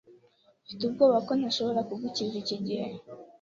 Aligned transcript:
Mfite 0.65 0.81
ubwoba 0.85 1.17
ko 1.27 1.31
ntashobora 1.39 1.81
kugukiza 1.89 2.35
iki 2.43 2.55
gihe. 2.65 2.87